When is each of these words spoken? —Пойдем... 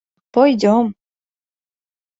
—Пойдем... 0.33 0.85